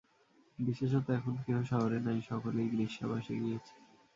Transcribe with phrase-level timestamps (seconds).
[0.59, 3.75] বিশেষত এখন কেহ শহরে নাই, সকলেই গ্রীষ্মাবাসে গিয়াছে।